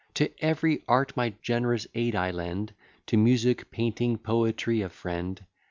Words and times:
To 0.15 0.29
every 0.43 0.81
art 0.87 1.15
my 1.15 1.35
gen'rous 1.43 1.85
aid 1.93 2.15
I 2.15 2.31
lend, 2.31 2.73
To 3.05 3.17
music, 3.17 3.69
painting, 3.69 4.17
poetry, 4.17 4.81
a 4.81 4.89
friend. 4.89 5.45